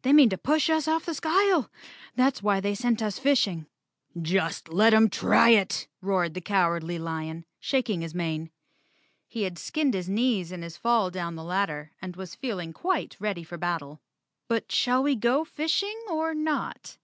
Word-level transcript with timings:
They 0.00 0.14
mean 0.14 0.30
to 0.30 0.38
push 0.38 0.70
us 0.70 0.88
off 0.88 1.04
the 1.04 1.12
skyle. 1.12 1.70
That's 2.14 2.42
why 2.42 2.60
they 2.60 2.74
sent 2.74 3.02
us 3.02 3.18
fishing." 3.18 3.66
"Just 4.18 4.70
let 4.70 4.94
'em 4.94 5.10
try 5.10 5.50
it!" 5.50 5.86
roared 6.00 6.32
the 6.32 6.40
Cowardly 6.40 6.98
Lion, 6.98 7.44
shaking 7.60 8.00
his 8.00 8.14
mane. 8.14 8.48
He 9.28 9.42
had 9.42 9.58
skinned 9.58 9.92
his 9.92 10.08
knees 10.08 10.50
in 10.50 10.62
his 10.62 10.78
fall 10.78 11.10
down 11.10 11.34
the 11.34 11.44
ladder 11.44 11.92
and 12.00 12.16
was 12.16 12.34
feeling 12.34 12.72
quite 12.72 13.18
ready 13.20 13.44
for 13.44 13.56
a 13.56 13.58
battle. 13.58 14.00
"But 14.48 14.72
shall 14.72 15.02
we 15.02 15.14
go 15.14 15.44
fishing 15.44 16.02
or 16.08 16.32
not?" 16.34 16.94